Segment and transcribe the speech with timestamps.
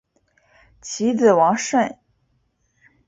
[0.81, 1.99] 其子王舜。